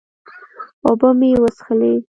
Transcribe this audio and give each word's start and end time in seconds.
اوبۀ 0.85 1.09
مې 1.19 1.29
وڅښلې 1.41 1.93